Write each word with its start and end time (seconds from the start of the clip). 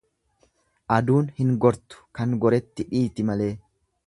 Aduun 0.95 1.29
hin 1.41 1.51
gortu 1.67 2.01
kan 2.21 2.35
goretti 2.47 2.89
dhiiti 2.93 3.29
malee. 3.31 3.53